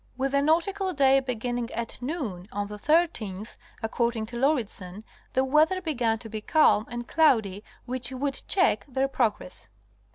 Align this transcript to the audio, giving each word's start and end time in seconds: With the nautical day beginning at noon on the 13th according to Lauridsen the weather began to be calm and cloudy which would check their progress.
With 0.17 0.31
the 0.31 0.41
nautical 0.41 0.93
day 0.93 1.19
beginning 1.19 1.69
at 1.73 2.01
noon 2.01 2.47
on 2.51 2.65
the 2.65 2.79
13th 2.79 3.55
according 3.83 4.25
to 4.25 4.35
Lauridsen 4.35 5.03
the 5.33 5.43
weather 5.43 5.79
began 5.79 6.17
to 6.17 6.27
be 6.27 6.41
calm 6.41 6.87
and 6.89 7.07
cloudy 7.07 7.63
which 7.85 8.11
would 8.11 8.41
check 8.47 8.83
their 8.89 9.07
progress. 9.07 9.69